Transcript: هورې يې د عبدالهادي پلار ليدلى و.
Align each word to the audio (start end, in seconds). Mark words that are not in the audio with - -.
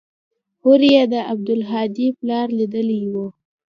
هورې 0.61 0.89
يې 0.95 1.03
د 1.13 1.15
عبدالهادي 1.31 2.07
پلار 2.19 2.47
ليدلى 2.57 2.99
و. 3.11 3.15